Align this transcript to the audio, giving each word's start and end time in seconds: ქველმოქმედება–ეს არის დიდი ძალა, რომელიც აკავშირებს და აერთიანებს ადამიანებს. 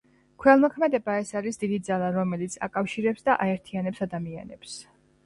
ქველმოქმედება–ეს 0.43 1.33
არის 1.41 1.61
დიდი 1.63 1.77
ძალა, 1.89 2.07
რომელიც 2.15 2.55
აკავშირებს 2.69 3.29
და 3.29 3.37
აერთიანებს 3.47 4.03
ადამიანებს. 4.07 4.73